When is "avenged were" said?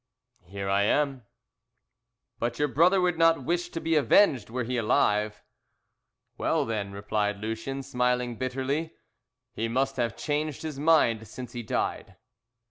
3.95-4.63